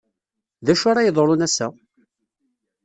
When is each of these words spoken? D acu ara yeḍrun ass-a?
D 0.65 0.67
acu 0.71 0.85
ara 0.89 1.05
yeḍrun 1.05 1.45
ass-a? 1.47 1.67